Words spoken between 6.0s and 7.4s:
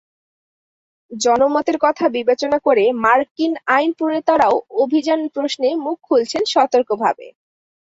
খুলছেন সতর্কভাবে।